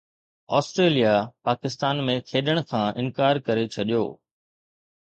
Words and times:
Australia 0.59 1.11
Pakistan 1.49 2.03
۾ 2.09 2.17
کيڏڻ 2.31 2.61
کان 2.73 2.87
انڪار 3.03 3.35
ڪري 3.47 3.65
ڇڏيو 3.73 4.05